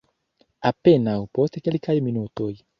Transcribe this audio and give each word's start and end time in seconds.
Apenaŭ 0.69 1.15
post 1.39 1.61
kelkaj 1.69 1.99
minutoj. 2.09 2.53